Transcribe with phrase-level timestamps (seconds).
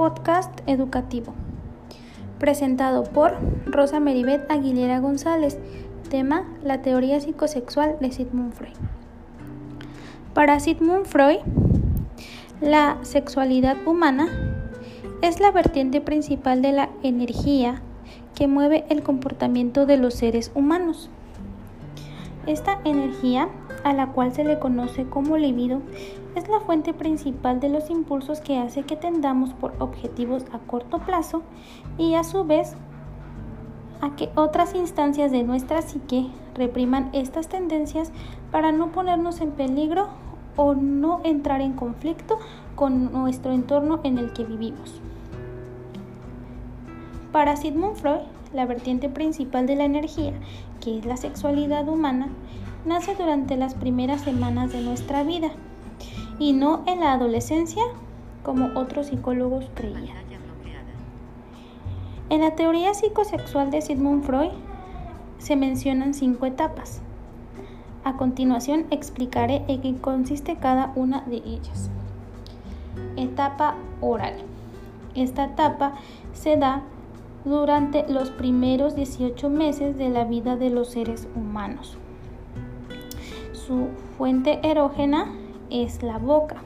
[0.00, 1.34] podcast educativo,
[2.38, 5.58] presentado por Rosa Meribet Aguilera González,
[6.08, 8.72] tema La teoría psicosexual de Sigmund Freud.
[10.32, 11.40] Para Sigmund Freud,
[12.62, 14.30] la sexualidad humana
[15.20, 17.82] es la vertiente principal de la energía
[18.34, 21.10] que mueve el comportamiento de los seres humanos.
[22.46, 23.50] Esta energía,
[23.84, 25.80] a la cual se le conoce como libido,
[26.34, 30.98] es la fuente principal de los impulsos que hace que tendamos por objetivos a corto
[30.98, 31.42] plazo
[31.98, 32.76] y a su vez
[34.00, 38.12] a que otras instancias de nuestra psique repriman estas tendencias
[38.50, 40.08] para no ponernos en peligro
[40.56, 42.38] o no entrar en conflicto
[42.74, 45.00] con nuestro entorno en el que vivimos.
[47.32, 50.32] Para Sigmund Freud, la vertiente principal de la energía,
[50.80, 52.28] que es la sexualidad humana,
[52.84, 55.50] nace durante las primeras semanas de nuestra vida
[56.38, 57.82] y no en la adolescencia
[58.42, 60.18] como otros psicólogos creían.
[62.30, 64.52] En la teoría psicosexual de Sigmund Freud
[65.38, 67.02] se mencionan cinco etapas.
[68.04, 71.90] A continuación explicaré en qué consiste cada una de ellas.
[73.16, 74.34] Etapa oral.
[75.14, 75.94] Esta etapa
[76.32, 76.82] se da
[77.44, 81.98] durante los primeros 18 meses de la vida de los seres humanos.
[83.70, 83.86] Su
[84.18, 85.26] fuente erógena
[85.70, 86.56] es la boca.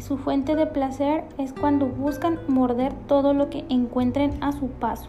[0.00, 5.06] Su fuente de placer es cuando buscan morder todo lo que encuentren a su paso.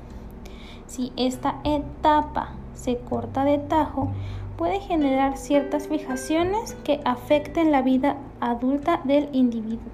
[0.86, 4.12] Si esta etapa se corta de tajo,
[4.58, 9.92] puede generar ciertas fijaciones que afecten la vida adulta del individuo.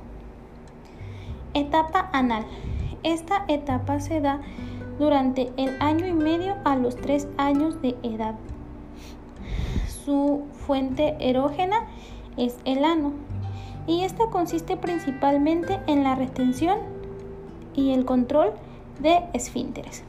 [1.53, 2.43] Etapa anal.
[3.03, 4.41] Esta etapa se da
[4.99, 8.35] durante el año y medio a los tres años de edad.
[10.05, 11.87] Su fuente erógena
[12.35, 13.13] es el ano
[13.87, 16.77] y esta consiste principalmente en la retención
[17.73, 18.51] y el control
[18.99, 20.03] de esfínteres.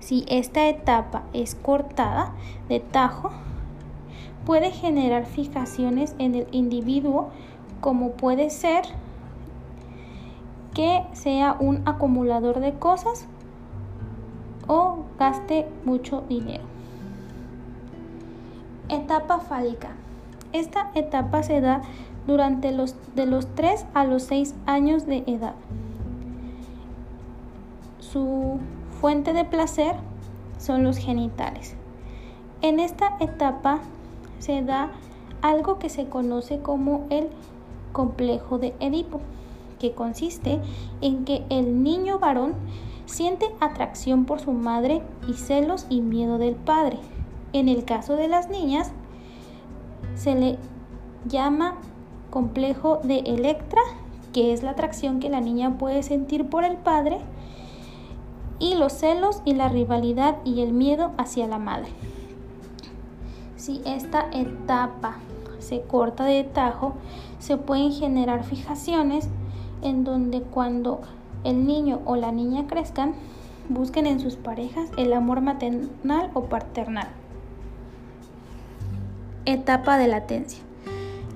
[0.00, 2.34] Si esta etapa es cortada
[2.68, 3.30] de tajo,
[4.44, 7.30] puede generar fijaciones en el individuo
[7.80, 8.84] como puede ser
[10.74, 13.26] que sea un acumulador de cosas
[14.68, 16.75] o gaste mucho dinero.
[18.88, 19.88] Etapa fálica.
[20.52, 21.82] Esta etapa se da
[22.26, 25.54] durante los de los 3 a los 6 años de edad.
[27.98, 28.58] Su
[29.00, 29.96] fuente de placer
[30.58, 31.74] son los genitales.
[32.62, 33.80] En esta etapa
[34.38, 34.92] se da
[35.42, 37.28] algo que se conoce como el
[37.92, 39.20] complejo de Edipo
[39.78, 40.60] que consiste
[41.00, 42.54] en que el niño varón
[43.04, 46.98] siente atracción por su madre y celos y miedo del padre.
[47.56, 48.92] En el caso de las niñas,
[50.14, 50.58] se le
[51.26, 51.76] llama
[52.28, 53.80] complejo de Electra,
[54.34, 57.16] que es la atracción que la niña puede sentir por el padre,
[58.58, 61.88] y los celos y la rivalidad y el miedo hacia la madre.
[63.56, 65.16] Si esta etapa
[65.58, 66.92] se corta de tajo,
[67.38, 69.30] se pueden generar fijaciones
[69.80, 71.00] en donde cuando
[71.42, 73.14] el niño o la niña crezcan,
[73.70, 77.08] busquen en sus parejas el amor maternal o paternal.
[79.48, 80.58] Etapa de latencia.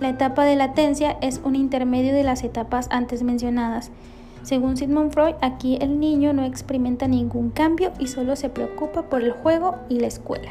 [0.01, 3.93] La etapa de latencia es un intermedio de las etapas antes mencionadas.
[4.43, 9.23] Según Sigmund Freud, aquí el niño no experimenta ningún cambio y solo se preocupa por
[9.23, 10.51] el juego y la escuela.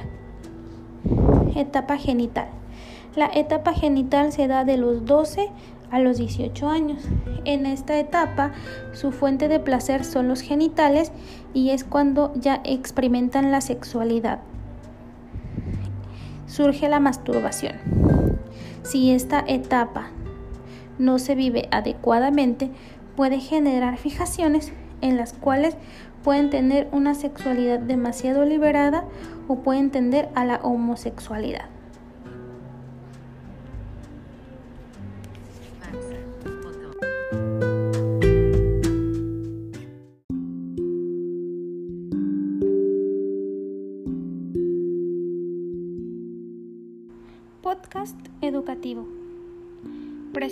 [1.54, 2.48] Etapa genital.
[3.18, 5.50] La etapa genital se da de los 12
[5.92, 7.04] a los 18 años.
[7.44, 8.54] En esta etapa,
[8.94, 11.12] su fuente de placer son los genitales
[11.54, 14.40] y es cuando ya experimentan la sexualidad.
[16.50, 17.76] Surge la masturbación.
[18.82, 20.08] Si esta etapa
[20.98, 22.72] no se vive adecuadamente,
[23.16, 25.76] puede generar fijaciones en las cuales
[26.24, 29.06] pueden tener una sexualidad demasiado liberada
[29.48, 31.70] o pueden tender a la homosexualidad.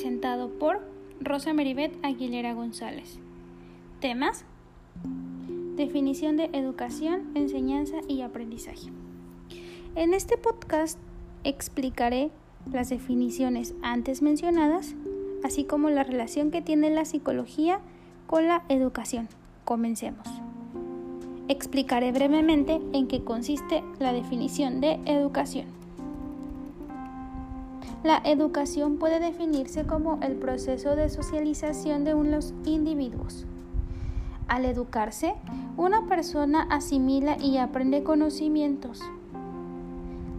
[0.07, 0.79] Presentado por
[1.19, 3.19] Rosa Meribet Aguilera González.
[3.99, 4.45] Temas.
[5.75, 8.87] Definición de educación, enseñanza y aprendizaje.
[9.95, 10.97] En este podcast
[11.43, 12.31] explicaré
[12.71, 14.95] las definiciones antes mencionadas,
[15.43, 17.81] así como la relación que tiene la psicología
[18.27, 19.27] con la educación.
[19.65, 20.25] Comencemos.
[21.49, 25.76] Explicaré brevemente en qué consiste la definición de educación.
[28.07, 33.45] La educación puede definirse como el proceso de socialización de unos individuos.
[34.47, 35.35] Al educarse,
[35.75, 39.01] una persona asimila y aprende conocimientos.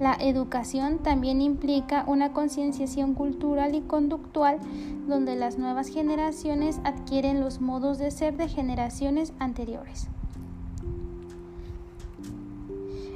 [0.00, 4.60] La educación también implica una concienciación cultural y conductual
[5.06, 10.08] donde las nuevas generaciones adquieren los modos de ser de generaciones anteriores.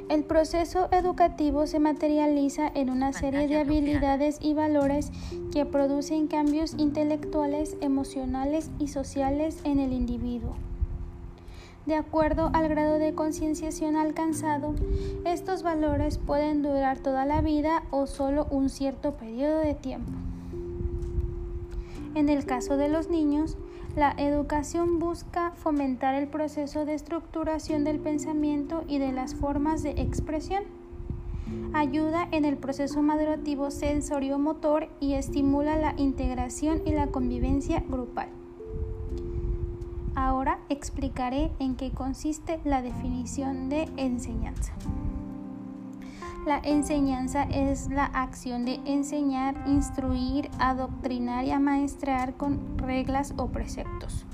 [0.09, 5.11] El proceso educativo se materializa en una serie de habilidades y valores
[5.51, 10.55] que producen cambios intelectuales, emocionales y sociales en el individuo.
[11.85, 14.75] De acuerdo al grado de concienciación alcanzado,
[15.25, 20.11] estos valores pueden durar toda la vida o solo un cierto periodo de tiempo.
[22.15, 23.57] En el caso de los niños,
[23.95, 29.91] la educación busca fomentar el proceso de estructuración del pensamiento y de las formas de
[29.91, 30.63] expresión.
[31.73, 38.29] Ayuda en el proceso madurativo sensorio-motor y estimula la integración y la convivencia grupal.
[40.15, 44.73] Ahora explicaré en qué consiste la definición de enseñanza.
[46.45, 54.25] La enseñanza es la acción de enseñar, instruir, adoctrinar y amaestrar con reglas o preceptos.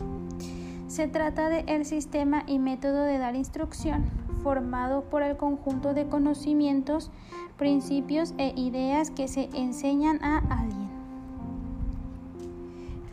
[0.87, 4.05] Se trata de el sistema y método de dar instrucción,
[4.41, 7.11] formado por el conjunto de conocimientos,
[7.57, 10.89] principios e ideas que se enseñan a alguien.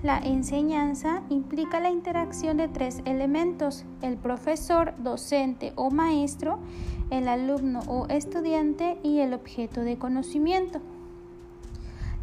[0.02, 6.60] La enseñanza implica la interacción de tres elementos, el profesor, docente o maestro,
[7.10, 10.80] el alumno o estudiante y el objeto de conocimiento.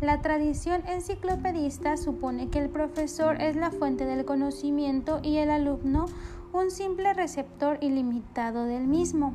[0.01, 6.07] La tradición enciclopedista supone que el profesor es la fuente del conocimiento y el alumno
[6.51, 9.33] un simple receptor ilimitado del mismo.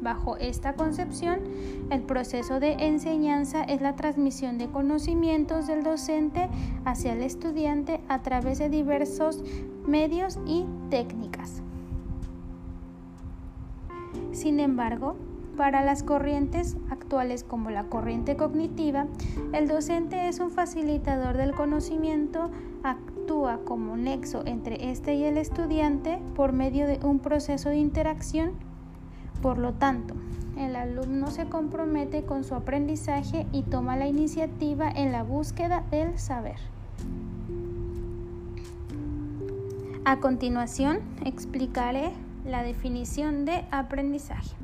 [0.00, 1.40] Bajo esta concepción,
[1.90, 6.48] el proceso de enseñanza es la transmisión de conocimientos del docente
[6.86, 9.44] hacia el estudiante a través de diversos
[9.86, 11.62] medios y técnicas.
[14.32, 15.16] Sin embargo,
[15.56, 19.06] para las corrientes actuales como la corriente cognitiva,
[19.52, 22.50] el docente es un facilitador del conocimiento,
[22.82, 28.52] actúa como nexo entre este y el estudiante por medio de un proceso de interacción
[29.42, 30.14] por lo tanto,
[30.58, 36.18] el alumno se compromete con su aprendizaje y toma la iniciativa en la búsqueda del
[36.18, 36.56] saber.
[40.04, 42.12] A continuación, explicaré
[42.44, 44.56] la definición de aprendizaje.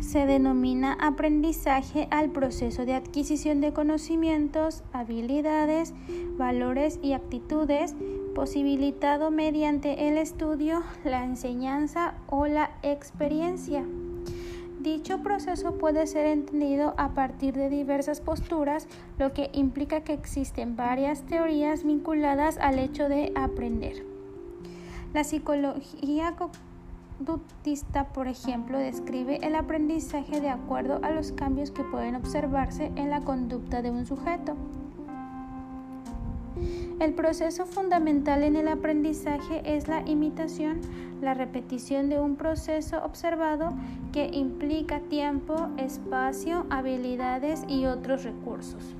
[0.00, 5.94] Se denomina aprendizaje al proceso de adquisición de conocimientos, habilidades,
[6.36, 7.94] valores y actitudes
[8.34, 13.84] posibilitado mediante el estudio, la enseñanza o la experiencia.
[14.78, 18.86] Dicho proceso puede ser entendido a partir de diversas posturas,
[19.18, 24.15] lo que implica que existen varias teorías vinculadas al hecho de aprender.
[25.16, 26.34] La psicología
[27.16, 33.08] conductista, por ejemplo, describe el aprendizaje de acuerdo a los cambios que pueden observarse en
[33.08, 34.54] la conducta de un sujeto.
[37.00, 40.82] El proceso fundamental en el aprendizaje es la imitación,
[41.22, 43.72] la repetición de un proceso observado
[44.12, 48.94] que implica tiempo, espacio, habilidades y otros recursos.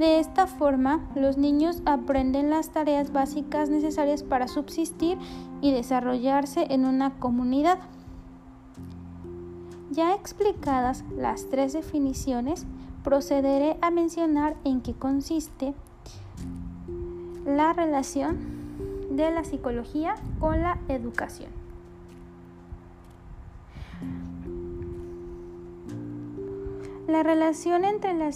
[0.00, 5.18] De esta forma, los niños aprenden las tareas básicas necesarias para subsistir
[5.60, 7.78] y desarrollarse en una comunidad.
[9.90, 12.64] Ya explicadas las tres definiciones,
[13.04, 15.74] procederé a mencionar en qué consiste
[17.44, 18.38] la relación
[19.10, 21.50] de la psicología con la educación.
[27.06, 28.30] La relación entre la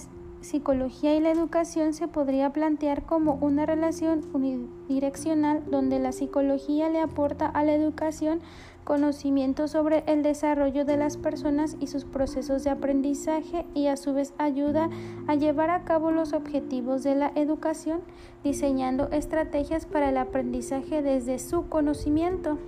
[0.44, 7.00] psicología y la educación se podría plantear como una relación unidireccional donde la psicología le
[7.00, 8.40] aporta a la educación
[8.84, 14.12] conocimiento sobre el desarrollo de las personas y sus procesos de aprendizaje y a su
[14.12, 14.90] vez ayuda
[15.26, 18.02] a llevar a cabo los objetivos de la educación,
[18.44, 22.58] diseñando estrategias para el aprendizaje desde su conocimiento.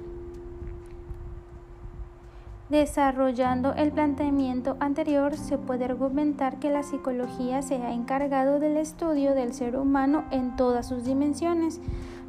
[2.69, 9.35] Desarrollando el planteamiento anterior, se puede argumentar que la psicología se ha encargado del estudio
[9.35, 11.81] del ser humano en todas sus dimensiones,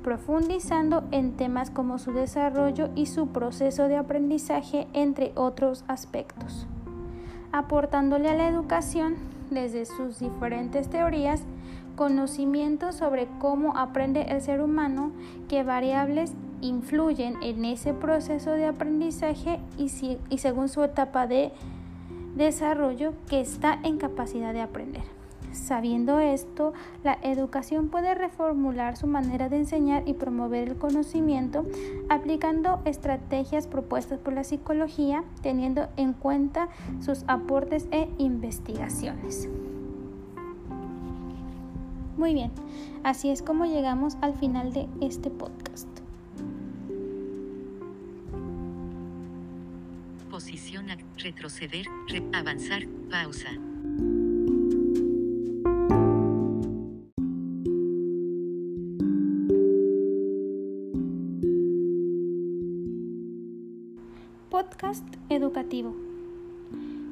[0.04, 6.68] profundizando en temas como su desarrollo y su proceso de aprendizaje, entre otros aspectos,
[7.52, 9.16] aportándole a la educación,
[9.50, 11.42] desde sus diferentes teorías,
[11.96, 15.12] conocimiento sobre cómo aprende el ser humano,
[15.50, 16.34] qué variables
[16.68, 19.90] influyen en ese proceso de aprendizaje y,
[20.30, 21.52] y según su etapa de
[22.36, 25.04] desarrollo que está en capacidad de aprender.
[25.52, 31.66] Sabiendo esto, la educación puede reformular su manera de enseñar y promover el conocimiento
[32.10, 36.70] aplicando estrategias propuestas por la psicología, teniendo en cuenta
[37.00, 39.50] sus aportes e investigaciones.
[42.18, 42.52] Muy bien,
[43.04, 45.97] así es como llegamos al final de este podcast.
[51.18, 51.86] Retroceder,
[52.34, 53.50] avanzar, pausa.
[64.50, 65.96] Podcast educativo.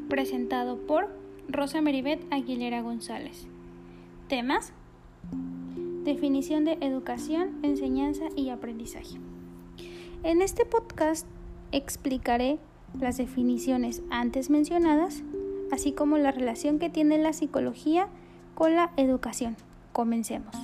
[0.10, 1.10] Presentado por
[1.50, 3.48] Rosa Meribet Aguilera González.
[4.30, 4.74] Temas
[6.06, 9.18] Definición de educación, enseñanza y aprendizaje.
[10.22, 11.26] En este podcast
[11.72, 12.60] explicaré
[13.00, 15.24] las definiciones antes mencionadas,
[15.72, 18.08] así como la relación que tiene la psicología
[18.54, 19.56] con la educación.
[19.94, 20.56] Comencemos.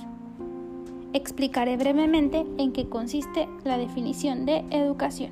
[1.12, 5.30] Explicaré brevemente en qué consiste la definición de educación.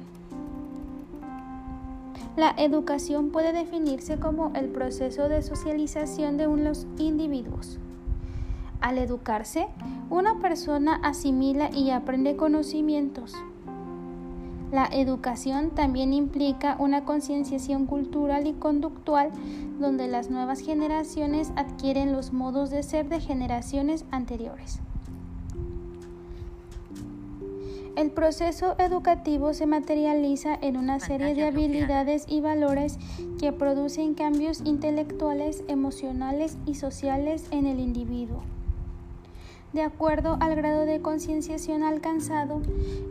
[2.37, 7.79] La educación puede definirse como el proceso de socialización de unos individuos
[8.81, 9.69] al educarse,
[10.09, 13.35] una persona asimila y aprende conocimientos.
[14.73, 19.31] La educación también implica una concienciación cultural y conductual
[19.81, 24.81] donde las nuevas generaciones adquieren los modos de ser de generaciones anteriores.
[27.97, 32.99] El proceso educativo se materializa en una serie de habilidades y valores
[33.41, 38.43] que producen cambios intelectuales, emocionales y sociales en el individuo.
[39.73, 42.61] De acuerdo al grado de concienciación alcanzado,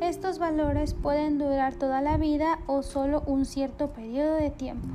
[0.02, 4.88] estos valores pueden durar toda la vida o solo un cierto periodo de tiempo.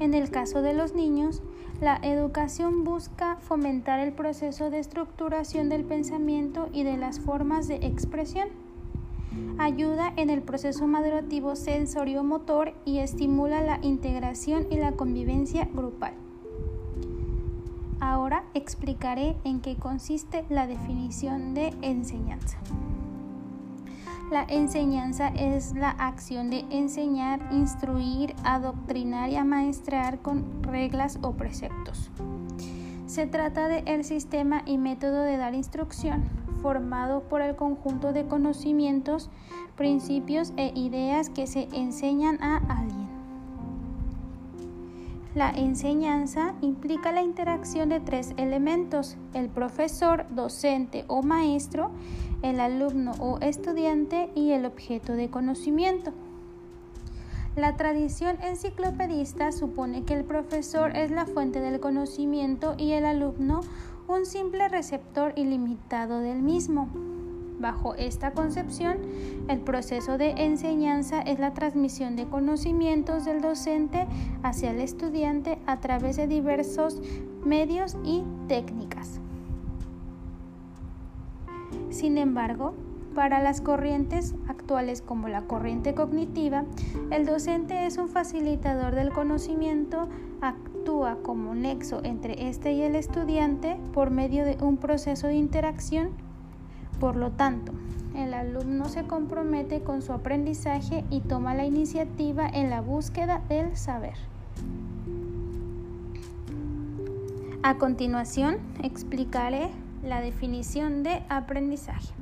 [0.00, 1.42] En el caso de los niños,
[1.82, 7.76] la educación busca fomentar el proceso de estructuración del pensamiento y de las formas de
[7.76, 8.48] expresión.
[9.58, 16.14] Ayuda en el proceso madurativo sensorio-motor y estimula la integración y la convivencia grupal.
[18.08, 22.56] Ahora explicaré en qué consiste la definición de enseñanza.
[24.30, 32.10] La enseñanza es la acción de enseñar, instruir, adoctrinar y amaestrar con reglas o preceptos.
[33.04, 36.24] Se trata de el sistema y método de dar instrucción,
[36.62, 39.28] formado por el conjunto de conocimientos,
[39.76, 42.97] principios e ideas que se enseñan a alguien.
[45.38, 51.92] La enseñanza implica la interacción de tres elementos, el profesor, docente o maestro,
[52.42, 56.12] el alumno o estudiante y el objeto de conocimiento.
[57.54, 63.60] La tradición enciclopedista supone que el profesor es la fuente del conocimiento y el alumno
[64.08, 66.88] un simple receptor ilimitado del mismo.
[67.58, 68.98] Bajo esta concepción,
[69.48, 74.06] el proceso de enseñanza es la transmisión de conocimientos del docente
[74.44, 77.02] hacia el estudiante a través de diversos
[77.44, 79.20] medios y técnicas.
[81.90, 82.74] Sin embargo,
[83.16, 86.64] para las corrientes actuales como la corriente cognitiva,
[87.10, 90.08] el docente es un facilitador del conocimiento,
[90.40, 96.27] actúa como nexo entre este y el estudiante por medio de un proceso de interacción
[97.00, 97.72] por lo tanto,
[98.14, 103.76] el alumno se compromete con su aprendizaje y toma la iniciativa en la búsqueda del
[103.76, 104.14] saber.
[107.62, 109.68] A continuación, explicaré
[110.02, 112.14] la definición de aprendizaje.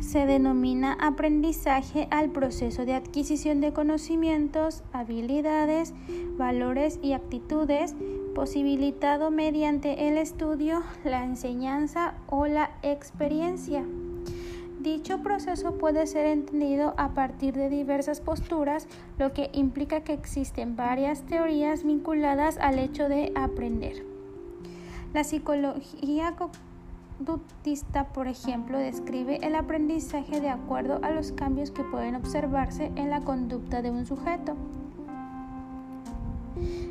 [0.00, 5.94] Se denomina aprendizaje al proceso de adquisición de conocimientos, habilidades,
[6.36, 7.94] valores y actitudes
[8.36, 13.82] posibilitado mediante el estudio, la enseñanza o la experiencia.
[14.78, 18.88] Dicho proceso puede ser entendido a partir de diversas posturas,
[19.18, 24.04] lo que implica que existen varias teorías vinculadas al hecho de aprender.
[25.14, 26.34] La psicología
[27.16, 33.08] conductista, por ejemplo, describe el aprendizaje de acuerdo a los cambios que pueden observarse en
[33.08, 34.56] la conducta de un sujeto.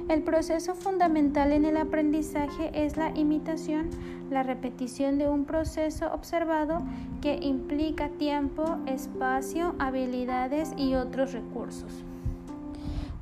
[0.08, 3.90] El proceso fundamental en el aprendizaje es la imitación,
[4.30, 6.84] la repetición de un proceso observado
[7.22, 12.04] que implica tiempo, espacio, habilidades y otros recursos.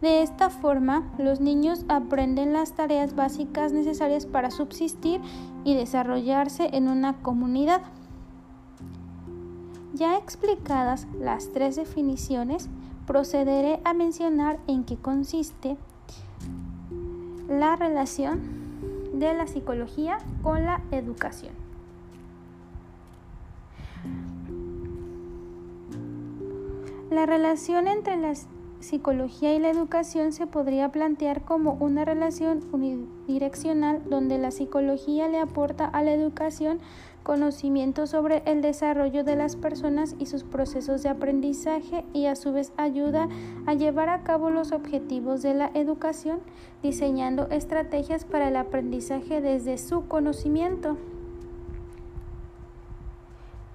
[0.01, 5.21] De esta forma, los niños aprenden las tareas básicas necesarias para subsistir
[5.63, 7.81] y desarrollarse en una comunidad.
[9.93, 12.67] Ya explicadas las tres definiciones,
[13.07, 15.77] procederé a mencionar en qué consiste
[17.47, 18.41] la relación
[19.13, 21.53] de la psicología con la educación.
[27.09, 28.33] La relación entre la
[28.79, 35.39] psicología y la educación se podría plantear como una relación unidireccional donde la psicología le
[35.39, 36.79] aporta a la educación
[37.23, 42.51] conocimiento sobre el desarrollo de las personas y sus procesos de aprendizaje y a su
[42.51, 43.29] vez ayuda
[43.65, 46.39] a llevar a cabo los objetivos de la educación,
[46.81, 50.97] diseñando estrategias para el aprendizaje desde su conocimiento.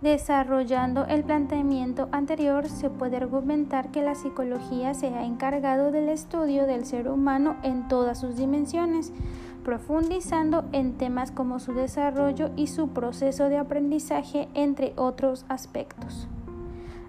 [0.00, 6.67] Desarrollando el planteamiento anterior, se puede argumentar que la psicología se ha encargado del estudio
[6.67, 9.12] del ser humano en todas sus dimensiones,
[9.69, 16.27] profundizando en temas como su desarrollo y su proceso de aprendizaje, entre otros aspectos,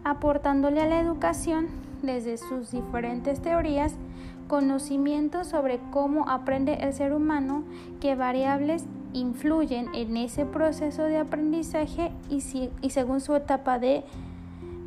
[0.03, 1.67] aportándole a la educación,
[2.01, 3.93] desde sus diferentes teorías,
[4.49, 7.63] conocimiento sobre cómo aprende el ser humano,
[8.01, 12.43] qué variables influyen en ese proceso de aprendizaje y,
[12.81, 14.03] y según su etapa de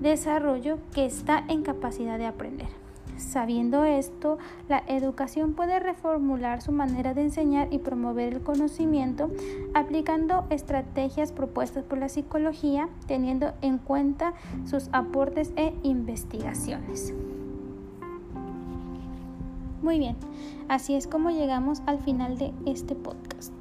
[0.02, 2.81] desarrollo que está en capacidad de aprender.
[3.22, 4.38] Sabiendo esto,
[4.68, 9.30] la educación puede reformular su manera de enseñar y promover el conocimiento
[9.74, 14.34] aplicando estrategias propuestas por la psicología, teniendo en cuenta
[14.66, 17.14] sus aportes e investigaciones.
[19.82, 20.16] Muy bien,
[20.68, 23.52] así es como llegamos al final de este podcast.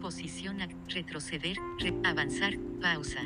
[0.00, 0.56] Posición,
[0.88, 1.58] retroceder,
[2.04, 3.20] avanzar, pausa.